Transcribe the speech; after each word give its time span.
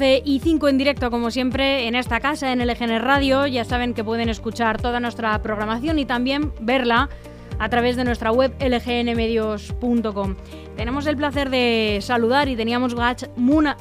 Las 0.00 0.08
12 0.08 0.22
y 0.24 0.40
5 0.40 0.68
en 0.68 0.78
directo, 0.78 1.10
como 1.10 1.30
siempre, 1.30 1.86
en 1.86 1.94
esta 1.94 2.20
casa, 2.20 2.50
en 2.52 2.66
LGN 2.66 3.00
Radio. 3.00 3.46
Ya 3.46 3.66
saben 3.66 3.92
que 3.92 4.02
pueden 4.02 4.30
escuchar 4.30 4.80
toda 4.80 4.98
nuestra 4.98 5.42
programación 5.42 5.98
y 5.98 6.06
también 6.06 6.54
verla 6.58 7.10
a 7.58 7.68
través 7.68 7.96
de 7.96 8.04
nuestra 8.04 8.32
web 8.32 8.50
lgnmedios.com. 8.58 10.36
Tenemos 10.74 11.06
el 11.06 11.18
placer 11.18 11.50
de 11.50 11.98
saludar 12.00 12.48
y 12.48 12.56
teníamos 12.56 12.96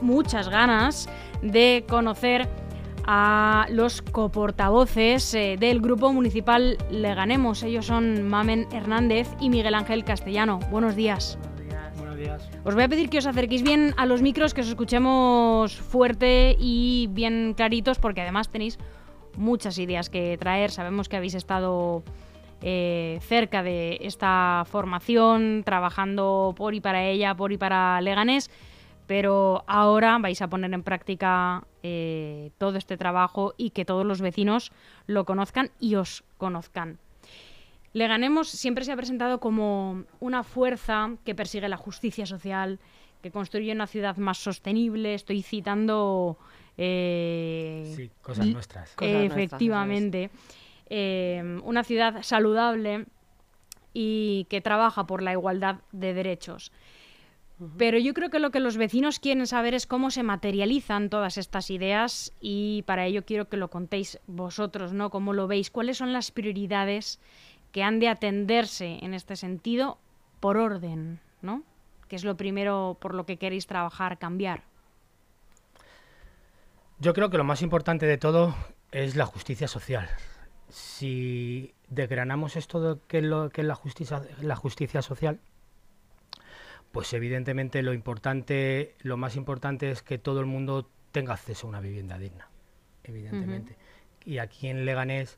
muchas 0.01 0.49
ganas 0.49 1.07
de 1.41 1.85
conocer 1.87 2.49
a 3.05 3.67
los 3.69 4.01
coportavoces 4.01 5.33
eh, 5.33 5.55
del 5.57 5.79
Grupo 5.79 6.11
Municipal 6.11 6.77
Leganemos. 6.91 7.63
Ellos 7.63 7.85
son 7.85 8.23
Mamen 8.23 8.67
Hernández 8.73 9.29
y 9.39 9.49
Miguel 9.49 9.73
Ángel 9.73 10.03
Castellano. 10.03 10.59
Buenos 10.69 10.97
días. 10.97 11.39
Os 12.63 12.75
voy 12.75 12.83
a 12.83 12.89
pedir 12.89 13.09
que 13.09 13.17
os 13.17 13.25
acerquéis 13.25 13.63
bien 13.63 13.93
a 13.97 14.05
los 14.05 14.21
micros, 14.21 14.53
que 14.53 14.61
os 14.61 14.67
escuchemos 14.67 15.75
fuerte 15.75 16.55
y 16.59 17.07
bien 17.11 17.53
claritos, 17.55 17.99
porque 17.99 18.21
además 18.21 18.49
tenéis 18.49 18.77
muchas 19.37 19.77
ideas 19.77 20.09
que 20.09 20.37
traer. 20.37 20.71
Sabemos 20.71 21.09
que 21.09 21.17
habéis 21.17 21.35
estado 21.35 22.03
eh, 22.61 23.19
cerca 23.21 23.63
de 23.63 23.99
esta 24.01 24.63
formación, 24.69 25.63
trabajando 25.63 26.53
por 26.57 26.75
y 26.75 26.81
para 26.81 27.05
ella, 27.05 27.35
por 27.35 27.51
y 27.51 27.57
para 27.57 28.01
Leganés, 28.01 28.49
pero 29.07 29.63
ahora 29.65 30.17
vais 30.19 30.41
a 30.41 30.49
poner 30.49 30.73
en 30.73 30.83
práctica 30.83 31.63
eh, 31.83 32.51
todo 32.57 32.77
este 32.77 32.97
trabajo 32.97 33.53
y 33.57 33.71
que 33.71 33.85
todos 33.85 34.05
los 34.05 34.21
vecinos 34.21 34.71
lo 35.07 35.25
conozcan 35.25 35.71
y 35.79 35.95
os 35.95 36.23
conozcan. 36.37 36.99
Le 37.99 38.07
Ganemos 38.07 38.47
siempre 38.47 38.85
se 38.85 38.93
ha 38.93 38.95
presentado 38.95 39.41
como 39.41 40.05
una 40.21 40.43
fuerza 40.43 41.17
que 41.25 41.35
persigue 41.35 41.67
la 41.67 41.75
justicia 41.75 42.25
social, 42.25 42.79
que 43.21 43.29
construye 43.29 43.73
una 43.73 43.87
ciudad 43.87 44.15
más 44.15 44.37
sostenible. 44.37 45.13
Estoy 45.13 45.41
citando. 45.41 46.37
Eh, 46.77 47.93
sí, 47.97 48.09
cosas 48.21 48.47
nuestras. 48.47 48.95
efectivamente. 49.01 50.31
Eh, 50.89 51.59
una 51.65 51.83
ciudad 51.83 52.23
saludable 52.23 53.05
y 53.93 54.47
que 54.49 54.61
trabaja 54.61 55.05
por 55.05 55.21
la 55.21 55.33
igualdad 55.33 55.81
de 55.91 56.13
derechos. 56.13 56.71
Pero 57.77 57.97
yo 57.97 58.13
creo 58.13 58.29
que 58.29 58.39
lo 58.39 58.51
que 58.51 58.61
los 58.61 58.77
vecinos 58.77 59.19
quieren 59.19 59.45
saber 59.45 59.73
es 59.73 59.85
cómo 59.85 60.09
se 60.09 60.23
materializan 60.23 61.09
todas 61.09 61.37
estas 61.37 61.69
ideas 61.69 62.31
y 62.39 62.83
para 62.83 63.05
ello 63.05 63.25
quiero 63.25 63.49
que 63.49 63.57
lo 63.57 63.69
contéis 63.69 64.17
vosotros, 64.27 64.93
¿no? 64.93 65.09
¿Cómo 65.09 65.33
lo 65.33 65.47
veis? 65.47 65.69
¿Cuáles 65.69 65.97
son 65.97 66.13
las 66.13 66.31
prioridades 66.31 67.19
que 67.71 67.83
han 67.83 67.99
de 67.99 68.07
atenderse 68.07 68.99
en 69.01 69.13
este 69.13 69.35
sentido 69.35 69.97
por 70.39 70.57
orden, 70.57 71.19
¿no? 71.41 71.63
Que 72.07 72.15
es 72.15 72.23
lo 72.23 72.35
primero 72.35 72.97
por 72.99 73.13
lo 73.13 73.25
que 73.25 73.37
queréis 73.37 73.67
trabajar, 73.67 74.17
cambiar. 74.17 74.63
Yo 76.99 77.13
creo 77.13 77.29
que 77.29 77.37
lo 77.37 77.43
más 77.43 77.61
importante 77.61 78.05
de 78.05 78.17
todo 78.17 78.55
es 78.91 79.15
la 79.15 79.25
justicia 79.25 79.67
social. 79.67 80.09
Si 80.69 81.73
desgranamos 81.87 82.55
esto 82.55 82.81
de 82.81 83.01
que, 83.07 83.21
lo, 83.21 83.49
que 83.49 83.61
es 83.61 83.67
la 83.67 83.75
justicia, 83.75 84.21
la 84.41 84.55
justicia 84.55 85.01
social, 85.01 85.39
pues 86.91 87.13
evidentemente 87.13 87.81
lo 87.83 87.93
importante, 87.93 88.95
lo 89.01 89.17
más 89.17 89.35
importante 89.35 89.91
es 89.91 90.01
que 90.01 90.17
todo 90.17 90.39
el 90.39 90.45
mundo 90.45 90.89
tenga 91.11 91.33
acceso 91.33 91.67
a 91.67 91.69
una 91.69 91.79
vivienda 91.79 92.17
digna, 92.17 92.49
evidentemente. 93.03 93.75
Y 94.25 94.39
aquí 94.39 94.67
en 94.67 94.85
Leganés 94.85 95.37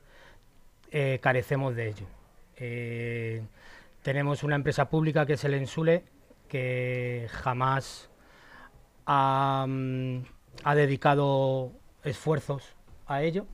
eh, 0.90 1.18
carecemos 1.22 1.74
de 1.76 1.88
ello. 1.88 2.06
Eh, 2.56 3.42
tenemos 4.02 4.42
una 4.42 4.56
empresa 4.56 4.88
pública 4.90 5.26
que 5.26 5.34
es 5.34 5.44
el 5.44 5.54
Ensule, 5.54 6.04
que 6.48 7.28
jamás 7.30 8.10
ha, 9.06 9.64
mm, 9.68 10.22
dedicado 10.74 11.72
esfuerzos 12.04 12.76
a 13.06 13.22
ello. 13.22 13.46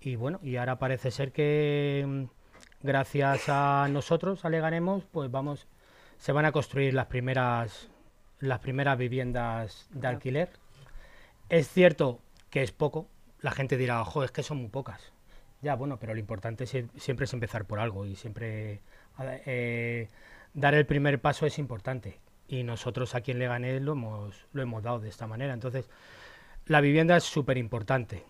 Y 0.00 0.16
bueno, 0.16 0.38
y 0.42 0.56
ahora 0.56 0.78
parece 0.78 1.10
ser 1.10 1.32
que 1.32 2.04
mm, 2.06 2.24
gracias 2.82 3.48
a 3.48 3.88
nosotros, 3.90 4.44
a 4.44 4.50
Leganemos, 4.50 5.04
pues 5.10 5.30
vamos, 5.30 5.66
se 6.18 6.32
van 6.32 6.44
a 6.44 6.52
construir 6.52 6.94
las 6.94 7.06
primeras, 7.06 7.88
las 8.38 8.60
primeras 8.60 8.98
viviendas 8.98 9.88
de 9.90 10.06
alquiler. 10.06 10.50
Es 11.48 11.68
cierto 11.68 12.20
que 12.50 12.62
es 12.62 12.72
poco, 12.72 13.08
la 13.40 13.50
gente 13.50 13.76
dirá, 13.76 14.02
ojo, 14.02 14.24
es 14.24 14.30
que 14.30 14.42
son 14.42 14.58
muy 14.58 14.68
pocas. 14.68 15.13
Ya, 15.64 15.76
bueno, 15.76 15.98
pero 15.98 16.12
lo 16.12 16.20
importante 16.20 16.66
siempre 16.66 17.24
es 17.24 17.32
empezar 17.32 17.64
por 17.64 17.80
algo 17.80 18.04
y 18.04 18.16
siempre 18.16 18.80
eh, 19.46 20.08
dar 20.52 20.74
el 20.74 20.84
primer 20.84 21.18
paso 21.22 21.46
es 21.46 21.58
importante. 21.58 22.18
Y 22.48 22.64
nosotros 22.64 23.14
aquí 23.14 23.30
en 23.30 23.38
Leganés 23.38 23.80
lo 23.80 23.92
hemos, 23.92 24.46
lo 24.52 24.60
hemos 24.60 24.82
dado 24.82 25.00
de 25.00 25.08
esta 25.08 25.26
manera. 25.26 25.54
Entonces, 25.54 25.88
la 26.66 26.82
vivienda 26.82 27.16
es 27.16 27.24
súper 27.24 27.56
importante. 27.56 28.24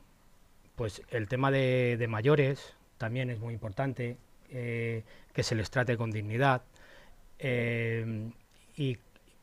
Pues 0.76 1.02
el 1.10 1.26
tema 1.26 1.50
de, 1.50 2.06
mayores 2.08 2.76
también 2.98 3.30
es 3.30 3.40
muy 3.40 3.52
importante, 3.52 4.16
eh, 4.50 5.02
que 5.32 5.42
se 5.42 5.56
les 5.56 5.70
trate 5.70 5.96
con 5.96 6.12
dignidad. 6.12 6.62
Eh, 7.40 8.30
y, 8.76 8.98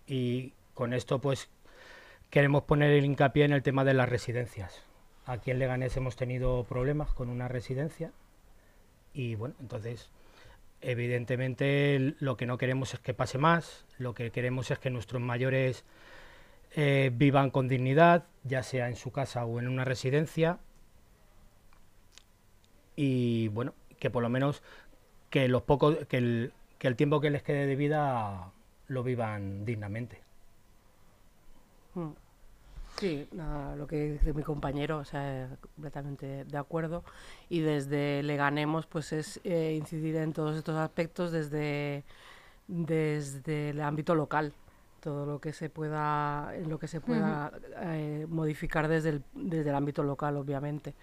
y 0.07 0.53
con 0.73 0.93
esto, 0.93 1.19
pues, 1.19 1.49
queremos 2.29 2.63
poner 2.63 2.91
el 2.91 3.03
hincapié 3.03 3.43
en 3.43 3.51
el 3.51 3.63
tema 3.63 3.83
de 3.83 3.95
las 3.95 4.07
residencias 4.07 4.85
Aquí 5.25 5.51
en 5.51 5.59
Leganés 5.59 5.95
hemos 5.97 6.15
tenido 6.15 6.63
problemas 6.63 7.13
con 7.13 7.29
una 7.29 7.47
residencia 7.47 8.11
y 9.13 9.35
bueno, 9.35 9.55
entonces 9.59 10.09
evidentemente 10.81 12.15
lo 12.19 12.37
que 12.37 12.45
no 12.45 12.57
queremos 12.57 12.93
es 12.93 12.99
que 12.99 13.13
pase 13.13 13.37
más, 13.37 13.85
lo 13.97 14.13
que 14.13 14.31
queremos 14.31 14.71
es 14.71 14.79
que 14.79 14.89
nuestros 14.89 15.21
mayores 15.21 15.85
eh, 16.75 17.11
vivan 17.13 17.51
con 17.51 17.67
dignidad, 17.67 18.25
ya 18.43 18.63
sea 18.63 18.87
en 18.87 18.95
su 18.95 19.11
casa 19.11 19.45
o 19.45 19.59
en 19.59 19.67
una 19.67 19.85
residencia 19.85 20.59
y 22.95 23.47
bueno, 23.49 23.73
que 23.99 24.09
por 24.09 24.23
lo 24.23 24.29
menos 24.29 24.63
que 25.29 25.47
los 25.47 25.61
pocos 25.63 25.97
que 26.07 26.17
el, 26.17 26.53
tiempo 26.95 27.21
que 27.21 27.29
les 27.29 27.43
quede 27.43 27.67
de 27.67 27.75
vida 27.75 28.51
lo 28.87 29.03
vivan 29.03 29.65
dignamente. 29.65 30.21
Hmm. 31.93 32.11
Sí, 33.01 33.27
lo 33.77 33.87
que 33.87 34.11
dice 34.11 34.31
mi 34.31 34.43
compañero, 34.43 34.99
o 34.99 35.05
sea, 35.05 35.57
completamente 35.59 36.45
de 36.45 36.57
acuerdo. 36.59 37.03
Y 37.49 37.61
desde 37.61 38.21
Leganemos, 38.21 38.85
pues 38.85 39.11
es 39.11 39.41
eh, 39.43 39.75
incidir 39.75 40.17
en 40.17 40.33
todos 40.33 40.55
estos 40.55 40.75
aspectos 40.75 41.31
desde, 41.31 42.03
desde 42.67 43.71
el 43.71 43.81
ámbito 43.81 44.13
local. 44.13 44.53
Todo 44.99 45.25
lo 45.25 45.41
que 45.41 45.51
se 45.51 45.71
pueda, 45.71 46.53
lo 46.67 46.77
que 46.77 46.87
se 46.87 47.01
pueda 47.01 47.51
eh, 47.77 48.27
modificar 48.29 48.87
desde 48.87 49.09
el, 49.09 49.23
desde 49.33 49.71
el 49.71 49.75
ámbito 49.75 50.03
local, 50.03 50.37
obviamente. 50.37 50.93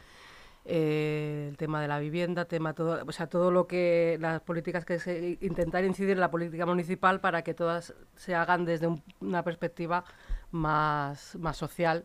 Eh, 0.66 1.48
el 1.50 1.56
tema 1.56 1.82
de 1.82 1.88
la 1.88 1.98
vivienda, 1.98 2.44
tema 2.44 2.74
todo, 2.74 3.02
o 3.04 3.12
sea, 3.12 3.26
todo 3.26 3.50
lo 3.50 3.66
que 3.66 4.18
las 4.20 4.40
políticas 4.42 4.84
que 4.84 5.00
se 5.00 5.36
intentar 5.40 5.82
incidir 5.82 6.10
en 6.10 6.20
la 6.20 6.30
política 6.30 6.64
municipal 6.64 7.20
para 7.20 7.42
que 7.42 7.54
todas 7.54 7.94
se 8.14 8.36
hagan 8.36 8.66
desde 8.66 8.88
una 9.20 9.42
perspectiva 9.42 10.04
más, 10.50 11.36
más 11.36 11.56
social 11.56 12.04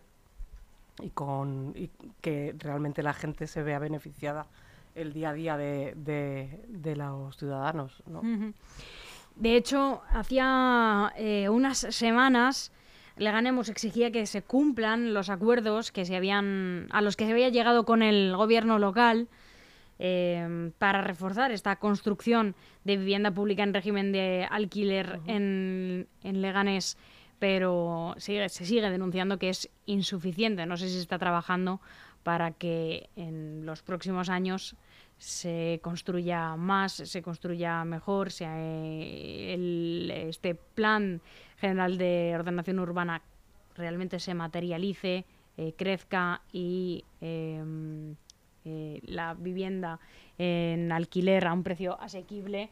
y, 1.02 1.10
con, 1.10 1.74
que 2.22 2.56
realmente 2.58 3.04
la 3.04 3.14
gente 3.14 3.48
se 3.48 3.64
vea 3.64 3.80
beneficiada 3.80 4.48
el 4.96 5.14
día 5.14 5.30
a 5.30 5.34
día 5.34 5.58
de, 5.58 5.94
de, 5.96 6.96
los 6.96 7.38
ciudadanos. 7.38 8.04
De 9.36 9.56
hecho, 9.56 10.02
hacía 10.12 11.12
eh, 11.18 11.50
unas 11.50 11.80
semanas 11.80 12.72
Leganemos 13.16 13.70
exigía 13.70 14.12
que 14.12 14.26
se 14.26 14.42
cumplan 14.42 15.14
los 15.14 15.30
acuerdos 15.30 15.92
que 15.92 16.06
se 16.06 16.16
habían, 16.16 16.88
a 16.92 17.02
los 17.02 17.16
que 17.16 17.26
se 17.26 17.32
había 17.32 17.50
llegado 17.50 17.86
con 17.86 18.02
el 18.02 18.36
gobierno 18.36 18.80
local 18.80 19.28
eh, 20.00 20.72
para 20.80 21.02
reforzar 21.02 21.52
esta 21.52 21.76
construcción 21.76 22.56
de 22.84 22.98
vivienda 22.98 23.30
pública 23.30 23.62
en 23.62 23.74
régimen 23.74 24.12
de 24.12 24.48
alquiler 24.50 25.20
en, 25.28 26.08
en 26.24 26.42
Leganés 26.42 26.98
pero 27.40 28.16
se 28.18 28.50
sigue 28.50 28.90
denunciando 28.90 29.38
que 29.38 29.50
es 29.50 29.70
insuficiente. 29.86 30.66
No 30.66 30.78
sé 30.78 30.88
si 30.88 30.96
se 30.96 31.02
está 31.02 31.20
trabajando 31.20 31.82
para 32.24 32.52
que 32.52 33.10
en 33.16 33.66
los 33.66 33.82
próximos 33.82 34.30
años 34.30 34.76
se 35.18 35.80
construya 35.82 36.56
más, 36.56 36.94
se 36.94 37.22
construya 37.22 37.84
mejor, 37.86 38.32
sea 38.32 38.56
este 38.60 40.56
plan 40.56 41.22
general 41.58 41.98
de 41.98 42.34
ordenación 42.36 42.80
urbana 42.80 43.22
realmente 43.76 44.20
se 44.20 44.34
materialice, 44.34 45.26
eh, 45.58 45.74
crezca 45.78 46.42
y 46.52 47.06
em, 47.22 48.16
eh, 48.66 49.00
la 49.04 49.34
vivienda 49.34 50.00
en 50.38 50.92
alquiler 50.92 51.48
a 51.48 51.54
un 51.54 51.64
precio 51.64 52.00
asequible 52.02 52.70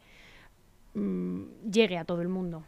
mm, 0.94 1.70
llegue 1.70 1.98
a 1.98 2.04
todo 2.04 2.22
el 2.22 2.28
mundo. 2.28 2.64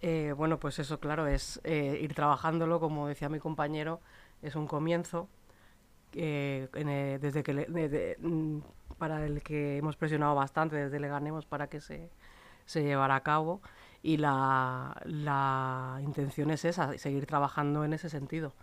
Eh, 0.00 0.32
bueno, 0.36 0.58
pues 0.60 0.78
eso, 0.78 1.00
claro, 1.00 1.26
es 1.26 1.60
eh, 1.64 1.98
ir 2.00 2.14
trabajándolo, 2.14 2.78
como 2.80 3.08
decía 3.08 3.28
mi 3.28 3.40
compañero, 3.40 4.00
es 4.42 4.54
un 4.54 4.66
comienzo 4.66 5.28
eh, 6.14 6.68
desde 7.20 7.42
que 7.42 8.16
mm, 8.20 8.58
para 8.98 9.26
el 9.26 9.42
que 9.42 9.78
hemos 9.78 9.96
presionado 9.96 10.34
bastante, 10.34 10.76
desde 10.76 11.00
le 11.00 11.08
ganemos 11.08 11.46
para 11.46 11.68
que 11.68 11.80
se, 11.80 12.10
se 12.64 12.82
llevara 12.82 13.16
a 13.16 13.22
cabo 13.22 13.60
y 14.02 14.18
la, 14.18 15.00
la 15.04 16.00
intención 16.02 16.50
es 16.50 16.64
esa, 16.64 16.96
seguir 16.98 17.26
trabajando 17.26 17.84
en 17.84 17.92
ese 17.92 18.08
sentido 18.08 18.54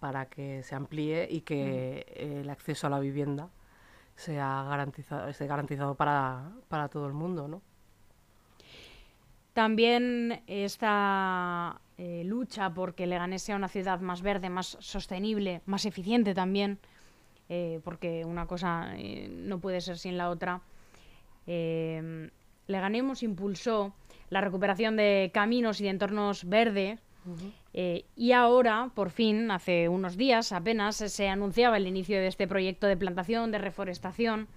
para 0.00 0.26
que 0.26 0.62
se 0.62 0.74
amplíe 0.74 1.28
y 1.30 1.42
que 1.42 2.06
el 2.16 2.50
acceso 2.50 2.86
a 2.88 2.90
la 2.90 3.00
vivienda 3.00 3.50
sea 4.16 4.64
garantizado, 4.68 5.28
esté 5.28 5.46
garantizado 5.46 5.94
para, 5.94 6.52
para 6.68 6.88
todo 6.88 7.06
el 7.06 7.14
mundo, 7.14 7.48
¿no? 7.48 7.62
También 9.52 10.42
esta 10.46 11.80
eh, 11.98 12.22
lucha 12.24 12.72
porque 12.72 13.06
Leganés 13.06 13.42
sea 13.42 13.56
una 13.56 13.68
ciudad 13.68 14.00
más 14.00 14.22
verde, 14.22 14.48
más 14.48 14.78
sostenible, 14.80 15.60
más 15.66 15.84
eficiente 15.84 16.34
también, 16.34 16.78
eh, 17.50 17.80
porque 17.84 18.24
una 18.24 18.46
cosa 18.46 18.94
eh, 18.96 19.28
no 19.30 19.60
puede 19.60 19.80
ser 19.80 19.98
sin 19.98 20.16
la 20.16 20.30
otra. 20.30 20.62
Leganemos 21.46 23.22
impulsó 23.22 23.92
la 24.30 24.40
recuperación 24.40 24.96
de 24.96 25.30
caminos 25.34 25.80
y 25.80 25.84
de 25.84 25.90
entornos 25.90 26.48
verdes 26.48 27.00
y 27.74 28.32
ahora, 28.32 28.90
por 28.94 29.10
fin, 29.10 29.50
hace 29.50 29.88
unos 29.88 30.16
días 30.16 30.52
apenas, 30.52 30.96
se 30.96 31.28
anunciaba 31.28 31.76
el 31.76 31.86
inicio 31.86 32.18
de 32.18 32.28
este 32.28 32.46
proyecto 32.46 32.86
de 32.86 32.96
plantación, 32.96 33.50
de 33.50 33.58
reforestación 33.58 34.48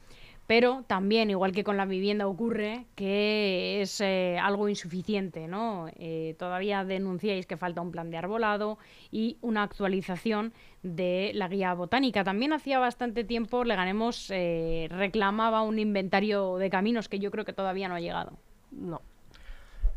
pero 0.48 0.84
también, 0.86 1.32
igual 1.32 1.54
que 1.54 1.64
con 1.64 1.76
la 1.76 1.86
vivienda 1.86 2.28
ocurre, 2.28 2.86
que 2.96 3.82
es 3.82 4.00
eh, 4.00 4.38
algo 4.40 4.70
insuficiente, 4.70 5.48
¿no? 5.48 5.88
Eh, 5.98 6.36
todavía 6.38 6.84
denunciáis 6.84 7.48
que 7.48 7.58
falta 7.58 7.82
un 7.82 7.92
plan 7.92 8.12
de 8.12 8.18
arbolado 8.18 8.78
y 9.12 9.38
una 9.42 9.64
actualización 9.64 10.54
de 10.84 11.32
la 11.34 11.48
guía 11.48 11.74
botánica. 11.74 12.24
También 12.24 12.54
hacía 12.54 12.78
bastante 12.78 13.24
tiempo 13.24 13.64
Leganemos 13.64 14.30
eh, 14.30 14.88
reclamaba 14.92 15.64
un 15.64 15.80
inventario 15.80 16.58
de 16.58 16.70
caminos 16.70 17.10
que 17.10 17.18
yo 17.18 17.32
creo 17.32 17.44
que 17.44 17.54
todavía 17.54 17.88
no 17.88 17.96
ha 17.96 18.00
llegado. 18.00 18.38
No. 18.70 19.02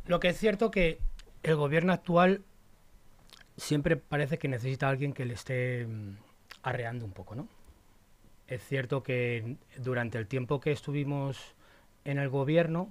Lo 0.07 0.19
que 0.19 0.29
es 0.29 0.39
cierto 0.39 0.71
que 0.71 0.99
el 1.43 1.57
gobierno 1.57 1.93
actual 1.93 2.43
siempre 3.59 3.97
parece 3.97 4.39
que 4.39 4.49
necesita 4.49 4.87
a 4.87 4.91
alguien 4.91 5.13
que 5.13 5.27
le 5.27 5.35
esté 5.35 5.87
mm, 5.87 6.17
arreando 6.63 7.05
un 7.05 7.13
poco, 7.13 7.35
¿no? 7.35 7.49
Es 8.49 8.65
cierto 8.65 9.03
que 9.03 9.57
durante 9.77 10.19
el 10.19 10.27
tiempo 10.27 10.59
que 10.59 10.73
estuvimos 10.73 11.55
en 12.05 12.19
el 12.19 12.31
gobierno, 12.31 12.89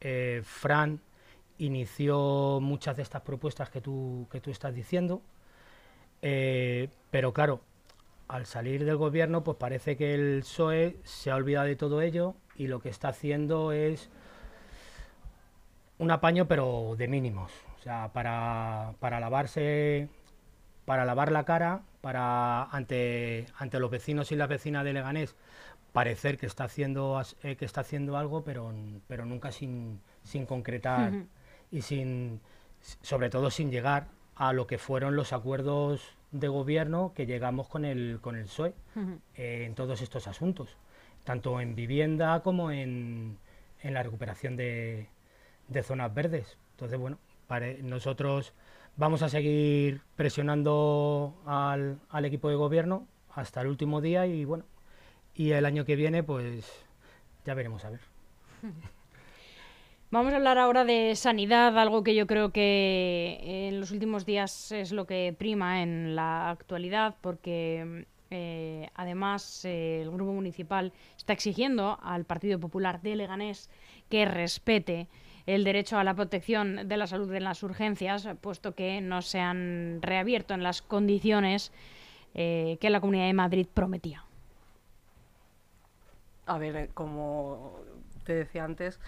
eh, 0.00 0.40
Fran 0.42 1.00
inició 1.58 2.60
muchas 2.62 2.96
de 2.96 3.02
estas 3.02 3.20
propuestas 3.22 3.68
que 3.68 3.82
tú, 3.82 4.26
que 4.30 4.40
tú 4.40 4.50
estás 4.50 4.74
diciendo, 4.74 5.20
eh, 6.22 6.88
pero 7.10 7.34
claro, 7.34 7.60
al 8.28 8.46
salir 8.46 8.84
del 8.84 8.96
gobierno, 8.96 9.44
pues 9.44 9.58
parece 9.58 9.96
que 9.96 10.14
el 10.14 10.40
PSOE 10.40 10.96
se 11.04 11.30
ha 11.30 11.36
olvidado 11.36 11.66
de 11.66 11.76
todo 11.76 12.00
ello 12.00 12.34
y 12.56 12.66
lo 12.66 12.80
que 12.80 12.88
está 12.88 13.08
haciendo 13.08 13.72
es 13.72 14.10
un 15.98 16.10
apaño, 16.10 16.48
pero 16.48 16.94
de 16.96 17.08
mínimos. 17.08 17.52
O 17.78 17.82
sea, 17.82 18.12
para, 18.12 18.94
para 18.98 19.20
lavarse, 19.20 20.08
para 20.84 21.04
lavar 21.04 21.30
la 21.30 21.44
cara, 21.44 21.82
para 22.06 22.62
ante, 22.70 23.46
ante 23.58 23.80
los 23.80 23.90
vecinos 23.90 24.30
y 24.30 24.36
las 24.36 24.48
vecinas 24.48 24.84
de 24.84 24.92
Leganés 24.92 25.34
parecer 25.92 26.38
que 26.38 26.46
está 26.46 26.62
haciendo 26.62 27.20
eh, 27.42 27.56
que 27.56 27.64
está 27.64 27.80
haciendo 27.80 28.16
algo 28.16 28.44
pero, 28.44 28.72
pero 29.08 29.24
nunca 29.24 29.50
sin, 29.50 30.00
sin 30.22 30.46
concretar 30.46 31.24
y 31.72 31.82
sin 31.82 32.40
sobre 33.02 33.28
todo 33.28 33.50
sin 33.50 33.72
llegar 33.72 34.06
a 34.36 34.52
lo 34.52 34.68
que 34.68 34.78
fueron 34.78 35.16
los 35.16 35.32
acuerdos 35.32 36.00
de 36.30 36.46
gobierno 36.46 37.12
que 37.12 37.26
llegamos 37.26 37.66
con 37.66 37.84
el 37.84 38.20
con 38.20 38.36
el 38.36 38.44
PSOE 38.44 38.72
eh, 39.34 39.64
en 39.66 39.74
todos 39.74 40.00
estos 40.00 40.28
asuntos 40.28 40.76
tanto 41.24 41.60
en 41.60 41.74
vivienda 41.74 42.40
como 42.44 42.70
en, 42.70 43.36
en 43.82 43.94
la 43.94 44.04
recuperación 44.04 44.56
de, 44.56 45.08
de 45.66 45.82
zonas 45.82 46.14
verdes. 46.14 46.56
Entonces 46.74 47.00
bueno 47.00 47.18
nosotros 47.82 48.52
Vamos 48.98 49.20
a 49.20 49.28
seguir 49.28 50.00
presionando 50.16 51.34
al, 51.44 52.24
equipo 52.24 52.48
de 52.48 52.54
gobierno 52.56 53.06
hasta 53.34 53.60
el 53.60 53.66
último 53.66 54.00
día 54.00 54.26
y 54.26 54.46
bueno, 54.46 54.64
y 55.34 55.50
el 55.50 55.66
año 55.66 55.84
que 55.84 55.96
viene 55.96 56.22
pues 56.22 56.66
ya 57.44 57.52
veremos 57.52 57.84
a 57.84 57.90
ver. 57.90 58.00
Vamos 60.10 60.32
a 60.32 60.36
hablar 60.36 60.56
ahora 60.56 60.86
de 60.86 61.14
sanidad, 61.14 61.76
algo 61.78 62.02
que 62.02 62.14
yo 62.14 62.26
creo 62.26 62.52
que 62.52 63.68
en 63.68 63.80
los 63.80 63.90
últimos 63.90 64.24
días 64.24 64.72
es 64.72 64.92
lo 64.92 65.06
que 65.06 65.34
prima 65.36 65.82
en 65.82 66.16
la 66.16 66.48
actualidad, 66.48 67.16
porque 67.20 68.06
eh, 68.30 68.88
además 68.94 69.66
eh, 69.66 70.00
el 70.00 70.10
Grupo 70.10 70.32
Municipal 70.32 70.94
está 71.18 71.34
exigiendo 71.34 71.98
al 72.02 72.24
Partido 72.24 72.58
Popular 72.58 73.02
de 73.02 73.16
Leganés 73.16 73.68
que 74.08 74.24
respete 74.24 75.08
el 75.46 75.64
derecho 75.64 75.98
a 75.98 76.04
la 76.04 76.14
protección 76.14 76.88
de 76.88 76.96
la 76.96 77.06
salud 77.06 77.32
en 77.32 77.44
las 77.44 77.62
urgencias, 77.62 78.28
puesto 78.40 78.74
que 78.74 79.00
no 79.00 79.22
se 79.22 79.40
han 79.40 80.00
reabierto 80.02 80.54
en 80.54 80.62
las 80.62 80.82
condiciones 80.82 81.72
eh, 82.34 82.78
que 82.80 82.90
la 82.90 83.00
Comunidad 83.00 83.26
de 83.26 83.32
Madrid 83.32 83.66
prometía. 83.72 84.24
A 86.46 86.58
ver, 86.58 86.76
eh, 86.76 86.90
como 86.92 87.80
te 88.24 88.34
decía 88.34 88.64
antes, 88.64 89.00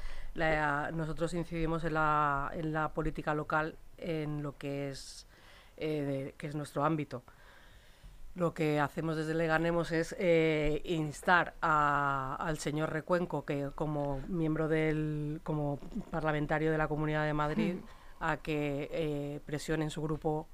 nosotros 0.95 1.35
incidimos 1.35 1.83
en 1.85 1.95
la, 1.95 2.51
en 2.55 2.73
la 2.73 2.91
política 2.91 3.35
local 3.35 3.77
en 3.97 4.43
lo 4.43 4.57
que 4.57 4.91
es, 4.91 5.27
eh, 5.77 6.35
que 6.39 6.47
es 6.47 6.55
nuestro 6.55 6.85
ámbito 6.85 7.25
lo 8.39 8.55
que 8.55 8.81
hacemos 8.81 9.17
desde 9.17 9.35
Leganemos 9.35 9.91
es 9.93 10.15
eh, 10.19 10.81
instar 10.85 11.55
al 11.61 12.59
señor 12.59 12.93
Recuenco, 12.93 13.45
que 13.45 13.71
como 13.75 14.21
miembro 14.29 14.69
del, 14.69 15.41
como 15.43 15.79
parlamentario 16.11 16.71
de 16.71 16.79
la 16.79 16.89
Comunidad 16.89 17.25
de 17.25 17.35
Madrid, 17.35 17.77
a 18.21 18.37
que 18.39 18.89
eh, 18.93 19.41
presione 19.45 19.85
en 19.85 19.91
su 19.91 20.03
grupo 20.03 20.49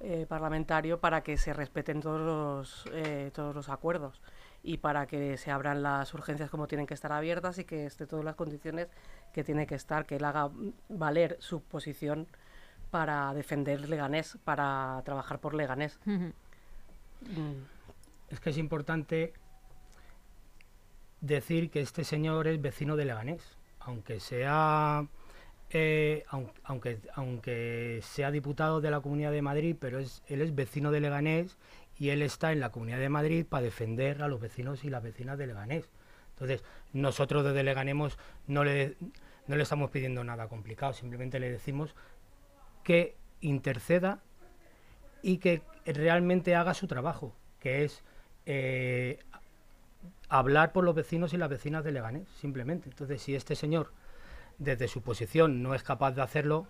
eh, 0.00 0.26
parlamentario 0.28 1.00
para 1.00 1.22
que 1.22 1.36
se 1.36 1.52
respeten 1.52 2.00
todos 2.00 2.20
los, 2.20 3.32
todos 3.32 3.54
los 3.54 3.68
acuerdos 3.68 4.20
y 4.62 4.78
para 4.78 5.06
que 5.06 5.36
se 5.36 5.50
abran 5.50 5.82
las 5.82 6.12
urgencias 6.14 6.50
como 6.50 6.66
tienen 6.66 6.86
que 6.86 6.94
estar 6.94 7.12
abiertas 7.12 7.58
y 7.58 7.64
que 7.64 7.86
esté 7.86 8.06
todas 8.06 8.24
las 8.24 8.36
condiciones 8.36 8.88
que 9.32 9.42
tiene 9.42 9.66
que 9.66 9.74
estar, 9.74 10.06
que 10.06 10.16
él 10.16 10.24
haga 10.24 10.50
valer 10.88 11.36
su 11.40 11.62
posición 11.62 12.26
para 12.90 13.32
defender 13.32 13.88
Leganés, 13.88 14.38
para 14.44 15.00
trabajar 15.04 15.40
por 15.40 15.54
Leganés. 15.54 15.98
Es 18.28 18.40
que 18.40 18.50
es 18.50 18.58
importante 18.58 19.32
decir 21.20 21.70
que 21.70 21.80
este 21.80 22.04
señor 22.04 22.46
es 22.48 22.60
vecino 22.60 22.96
de 22.96 23.04
Leganés, 23.04 23.56
aunque 23.80 24.20
sea 24.20 25.06
eh, 25.74 26.24
aunque, 26.64 26.98
aunque 27.14 28.00
sea 28.02 28.30
diputado 28.30 28.82
de 28.82 28.90
la 28.90 29.00
Comunidad 29.00 29.32
de 29.32 29.40
Madrid, 29.40 29.74
pero 29.80 29.98
es, 29.98 30.22
él 30.26 30.42
es 30.42 30.54
vecino 30.54 30.90
de 30.90 31.00
Leganés 31.00 31.56
y 31.98 32.10
él 32.10 32.20
está 32.20 32.52
en 32.52 32.60
la 32.60 32.70
Comunidad 32.70 32.98
de 32.98 33.08
Madrid 33.08 33.46
para 33.48 33.62
defender 33.62 34.22
a 34.22 34.28
los 34.28 34.38
vecinos 34.38 34.84
y 34.84 34.90
las 34.90 35.02
vecinas 35.02 35.38
de 35.38 35.46
Leganés. 35.46 35.88
Entonces, 36.34 36.62
nosotros 36.92 37.42
desde 37.42 37.62
Leganemos 37.62 38.18
no 38.46 38.64
le, 38.64 38.96
no 39.46 39.56
le 39.56 39.62
estamos 39.62 39.90
pidiendo 39.90 40.22
nada 40.24 40.46
complicado, 40.48 40.92
simplemente 40.92 41.40
le 41.40 41.50
decimos 41.50 41.94
que 42.84 43.16
interceda 43.40 44.20
y 45.22 45.38
que 45.38 45.62
realmente 45.86 46.54
haga 46.54 46.74
su 46.74 46.86
trabajo, 46.86 47.34
que 47.60 47.84
es 47.84 48.02
eh, 48.46 49.18
hablar 50.28 50.72
por 50.72 50.84
los 50.84 50.94
vecinos 50.94 51.32
y 51.32 51.36
las 51.36 51.50
vecinas 51.50 51.84
de 51.84 51.92
Leganés, 51.92 52.28
simplemente. 52.40 52.88
Entonces, 52.88 53.22
si 53.22 53.34
este 53.34 53.54
señor, 53.54 53.92
desde 54.58 54.88
su 54.88 55.02
posición, 55.02 55.62
no 55.62 55.74
es 55.74 55.82
capaz 55.82 56.12
de 56.12 56.22
hacerlo, 56.22 56.66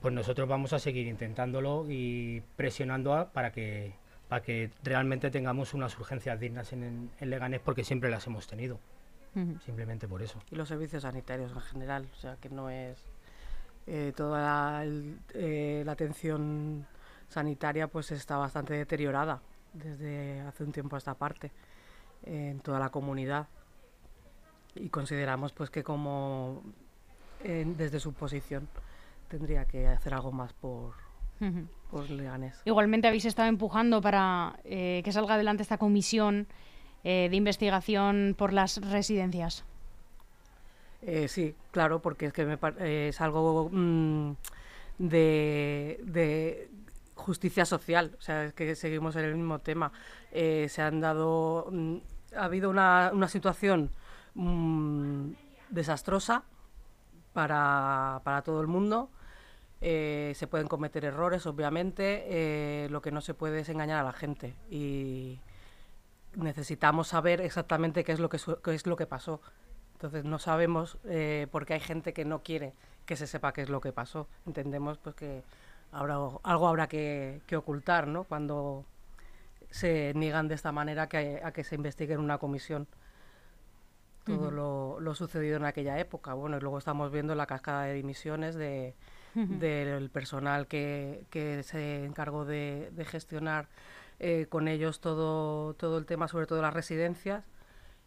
pues 0.00 0.12
nosotros 0.12 0.48
vamos 0.48 0.72
a 0.72 0.78
seguir 0.78 1.06
intentándolo 1.06 1.86
y 1.88 2.42
presionando 2.56 3.30
para 3.32 3.52
que 3.52 3.94
para 4.32 4.42
que 4.42 4.70
realmente 4.82 5.30
tengamos 5.30 5.74
unas 5.74 5.98
urgencias 5.98 6.40
dignas 6.40 6.72
en, 6.72 7.10
Leganés, 7.20 7.60
porque 7.60 7.84
siempre 7.84 8.08
las 8.08 8.26
hemos 8.26 8.46
tenido. 8.46 8.80
Simplemente 9.62 10.08
por 10.08 10.22
eso. 10.22 10.42
Y 10.50 10.56
los 10.56 10.68
servicios 10.68 11.02
sanitarios 11.02 11.52
en 11.52 11.60
general, 11.60 12.08
o 12.10 12.16
sea, 12.16 12.36
que 12.36 12.48
no 12.48 12.70
es 12.70 12.96
eh, 13.86 14.14
toda 14.16 14.40
la, 14.40 14.84
eh, 15.34 15.82
la 15.84 15.92
atención 15.92 16.86
sanitaria 17.32 17.88
pues 17.88 18.10
está 18.12 18.36
bastante 18.36 18.74
deteriorada 18.74 19.40
desde 19.72 20.40
hace 20.42 20.64
un 20.64 20.72
tiempo 20.72 20.96
a 20.96 20.98
esta 20.98 21.14
parte 21.14 21.50
en 22.24 22.60
toda 22.60 22.78
la 22.78 22.90
comunidad 22.90 23.48
y 24.74 24.88
consideramos 24.88 25.52
pues 25.52 25.70
que 25.70 25.82
como 25.82 26.62
desde 27.42 27.98
su 27.98 28.12
posición 28.12 28.68
tendría 29.28 29.64
que 29.64 29.88
hacer 29.88 30.14
algo 30.14 30.30
más 30.30 30.52
por, 30.52 30.92
por 31.90 32.08
Leganés. 32.10 32.60
Igualmente 32.64 33.08
habéis 33.08 33.24
estado 33.24 33.48
empujando 33.48 34.00
para 34.00 34.58
eh, 34.64 35.00
que 35.04 35.12
salga 35.12 35.34
adelante 35.34 35.62
esta 35.62 35.78
comisión 35.78 36.46
eh, 37.02 37.28
de 37.30 37.36
investigación 37.36 38.34
por 38.36 38.52
las 38.52 38.80
residencias. 38.80 39.64
Eh, 41.00 41.26
sí, 41.28 41.54
claro, 41.72 42.00
porque 42.00 42.26
es 42.26 42.32
que 42.32 42.58
es 43.08 43.20
algo 43.20 43.68
mm, 43.72 44.32
de, 44.98 46.68
justicia 47.22 47.64
social, 47.64 48.16
o 48.18 48.20
sea, 48.20 48.44
es 48.44 48.54
que 48.54 48.74
seguimos 48.74 49.16
en 49.16 49.24
el 49.24 49.34
mismo 49.34 49.60
tema. 49.60 49.92
Eh, 50.32 50.66
se 50.68 50.82
han 50.82 51.00
dado, 51.00 51.68
mm, 51.70 51.96
ha 52.36 52.44
habido 52.44 52.70
una, 52.70 53.10
una 53.14 53.28
situación 53.28 53.90
mm, 54.34 55.30
desastrosa 55.70 56.44
para, 57.32 58.20
para, 58.24 58.42
todo 58.42 58.60
el 58.60 58.66
mundo 58.66 59.10
Eh, 59.84 60.32
se 60.36 60.46
pueden 60.46 60.68
cometer 60.68 61.04
errores, 61.04 61.44
obviamente, 61.44 62.24
eh, 62.28 62.88
lo 62.90 63.02
que 63.02 63.10
no 63.10 63.20
se 63.20 63.34
puede 63.34 63.60
es 63.60 63.68
engañar 63.68 63.98
a 63.98 64.04
la 64.04 64.12
gente 64.12 64.54
y 64.70 65.40
necesitamos 66.36 67.08
saber 67.08 67.40
exactamente 67.40 68.04
qué 68.04 68.12
es 68.12 68.20
lo 68.20 68.28
que, 68.28 68.36
es 68.36 68.86
lo 68.86 68.96
que 68.96 69.06
pasó. 69.06 69.40
Entonces 69.94 70.24
no 70.24 70.38
sabemos 70.38 70.98
eh, 71.04 71.48
porque 71.50 71.74
hay 71.74 71.80
gente 71.80 72.12
que 72.12 72.24
no 72.24 72.42
quiere 72.42 72.74
que 73.06 73.16
se 73.16 73.26
sepa 73.26 73.52
qué 73.52 73.62
es 73.62 73.70
lo 73.70 73.80
que 73.80 73.92
pasó. 73.92 74.28
Entendemos 74.46 74.98
pues 74.98 75.16
que 75.16 75.42
habrá, 75.92 76.14
algo 76.42 76.68
habrá 76.68 76.88
que, 76.88 77.42
ocultar, 77.56 78.08
¿no? 78.08 78.24
Cuando 78.24 78.84
se 79.70 80.12
niegan 80.14 80.48
de 80.48 80.54
esta 80.54 80.72
manera 80.72 81.08
que, 81.08 81.40
a 81.44 81.52
que 81.52 81.64
se 81.64 81.76
investigue 81.76 82.14
en 82.14 82.20
una 82.20 82.38
comisión 82.38 82.88
todo 84.24 84.50
lo, 84.50 85.00
lo, 85.00 85.14
sucedido 85.14 85.56
en 85.56 85.64
aquella 85.64 85.98
época. 85.98 86.34
Bueno, 86.34 86.56
y 86.56 86.60
luego 86.60 86.78
estamos 86.78 87.10
viendo 87.10 87.34
la 87.34 87.46
cascada 87.46 87.84
de 87.84 87.94
dimisiones 87.94 88.54
de, 88.54 88.94
del 89.34 90.10
personal 90.10 90.66
que, 90.68 91.24
que, 91.30 91.62
se 91.64 92.04
encargó 92.04 92.44
de, 92.44 92.90
de 92.92 93.04
gestionar 93.04 93.68
eh, 94.20 94.46
con 94.48 94.68
ellos 94.68 95.00
todo, 95.00 95.74
todo 95.74 95.98
el 95.98 96.06
tema, 96.06 96.28
sobre 96.28 96.46
todo 96.46 96.62
las 96.62 96.72
residencias, 96.72 97.44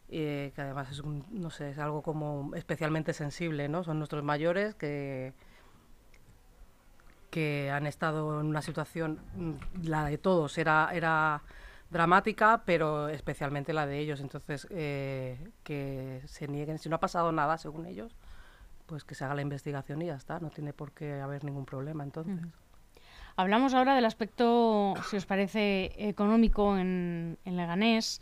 eh, 0.07 0.53
que 0.55 0.61
además 0.61 0.89
es, 0.91 1.03
no 1.03 1.49
sé, 1.49 1.71
es 1.71 1.79
algo 1.79 2.01
como 2.01 2.55
especialmente 2.55 3.11
sensible, 3.11 3.67
¿no? 3.67 3.83
Son 3.83 3.97
nuestros 3.97 4.23
mayores 4.23 4.75
que, 4.75 5.33
que 7.29 7.71
han 7.71 7.87
estado 7.87 8.39
en 8.39 8.47
una 8.47 8.61
situación, 8.61 9.19
mm, 9.35 9.87
la 9.87 10.05
de 10.05 10.17
todos 10.17 10.57
era, 10.57 10.89
era 10.93 11.41
dramática, 11.89 12.63
pero 12.65 13.09
especialmente 13.09 13.73
la 13.73 13.85
de 13.85 13.99
ellos. 13.99 14.19
Entonces, 14.19 14.67
eh, 14.69 15.51
que 15.63 16.21
se 16.25 16.47
nieguen, 16.47 16.79
si 16.79 16.89
no 16.89 16.97
ha 16.97 16.99
pasado 16.99 17.31
nada 17.31 17.57
según 17.57 17.85
ellos, 17.85 18.15
pues 18.85 19.03
que 19.03 19.15
se 19.15 19.25
haga 19.25 19.35
la 19.35 19.41
investigación 19.41 20.01
y 20.01 20.07
ya 20.07 20.15
está, 20.15 20.39
no 20.39 20.49
tiene 20.49 20.73
por 20.73 20.91
qué 20.91 21.19
haber 21.21 21.43
ningún 21.43 21.65
problema 21.65 22.03
entonces. 22.03 22.39
Hablamos 23.37 23.73
ahora 23.73 23.95
del 23.95 24.05
aspecto, 24.05 24.93
si 25.09 25.17
os 25.17 25.25
parece, 25.25 25.91
económico 25.97 26.77
en, 26.77 27.37
Leganés. 27.43 28.21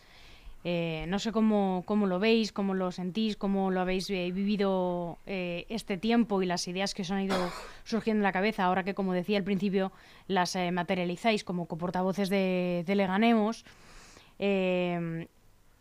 Eh, 0.65 1.05
no 1.09 1.19
sé 1.19 1.33
cómo, 1.33 1.83
cómo, 1.85 2.07
lo 2.07 2.19
veis, 2.19 2.53
cómo 2.53 2.73
lo 2.73 2.91
sentís, 2.91 3.35
cómo 3.35 3.69
lo 3.69 3.81
habéis 3.81 4.09
eh, 4.09 4.31
vivido 4.31 5.17
eh, 5.25 5.65
este 5.67 5.97
tiempo 5.97 6.41
y 6.41 6.45
las 6.45 6.65
ideas 6.69 6.93
que 6.93 7.01
os 7.01 7.11
han 7.11 7.21
ido 7.21 7.35
surgiendo 7.83 8.19
en 8.19 8.23
la 8.23 8.31
cabeza, 8.31 8.63
ahora 8.63 8.83
que, 8.83 8.93
como 8.93 9.11
decía 9.13 9.37
al 9.37 9.43
principio, 9.43 9.91
las 10.27 10.55
materializáis 10.71 11.43
como 11.43 11.65
portavoces 11.65 12.29
de, 12.29 12.83
de 12.87 12.95
Leganemos. 12.95 13.65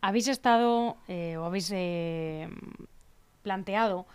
habéis 0.00 0.28
estado 0.28 0.96
o 1.38 1.44
habéis 1.44 1.72
planteado 3.42 4.06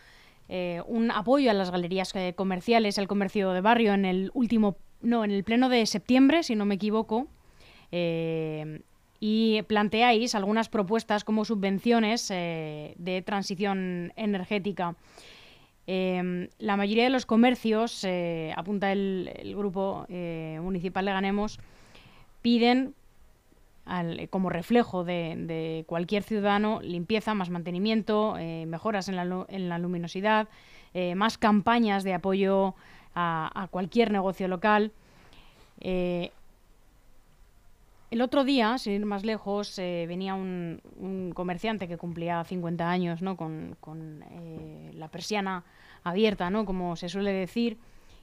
un 0.86 1.12
apoyo 1.12 1.50
a 1.50 1.53
las 1.53 1.71
galerías 1.71 2.13
comerciales, 2.36 3.00
al 3.00 3.07
comercio 3.07 3.51
de 3.51 3.62
barrio 3.62 3.93
en 3.93 4.03
el 4.03 4.31
último, 4.33 4.75
no, 5.01 5.24
en 5.24 5.31
el 5.31 5.45
pleno 5.45 5.69
de 5.69 5.86
septiembre, 5.86 6.43
si 6.43 6.55
no 6.55 6.65
me 6.65 6.75
equivoco. 6.75 7.27
Eh, 9.19 9.25
y 9.27 9.62
planteáis 9.63 10.36
algunas 10.36 10.69
propuestas 10.69 11.24
como 11.24 11.45
subvenciones 11.45 12.27
de 12.29 13.24
transición 13.25 14.13
energética. 14.15 14.95
la 15.88 16.77
mayoría 16.77 17.03
de 17.03 17.09
los 17.09 17.25
comercios, 17.25 18.05
apunta 18.55 18.91
el, 18.91 19.53
grupo 19.55 20.05
municipal 20.62 21.05
de 21.05 21.12
Ganemos, 21.12 21.59
piden 22.41 22.93
como 24.29 24.50
reflejo 24.50 25.03
de, 25.03 25.86
cualquier 25.88 26.24
ciudadano, 26.24 26.81
limpieza, 26.81 27.33
más 27.33 27.50
mantenimiento, 27.50 28.38
eh, 28.38 28.65
mejoras 28.65 29.07
en 29.09 29.15
la, 29.15 29.77
luminosidad, 29.79 30.47
eh, 30.93 31.15
más 31.15 31.38
campañas 31.38 32.03
de 32.03 32.13
apoyo 32.13 32.75
a, 33.15 33.67
cualquier 33.71 34.12
negocio 34.12 34.47
local. 34.47 34.91
Eh, 35.79 36.31
el 38.10 38.22
otro 38.22 38.44
día, 38.44 38.78
sin 38.78 38.94
ir 38.94 39.06
más 39.06 39.26
lejos, 39.26 39.76
venía 39.78 40.36
un, 40.36 41.32
comerciante 41.36 41.88
que 41.88 41.98
cumplía 41.98 42.44
50 42.44 42.90
años 42.90 43.22
¿no? 43.22 43.36
con, 43.36 43.76
con 43.80 44.24
la 44.94 45.10
persiana 45.10 45.66
abierta, 46.04 46.50
¿no? 46.50 46.66
como 46.66 46.96
se 46.96 47.10
suele 47.10 47.34
decir, 47.34 47.78